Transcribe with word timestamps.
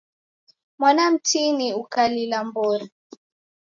Mwana 0.79 1.11
mtini 1.11 1.73
ukalila 1.73 2.43
mbori. 2.43 2.89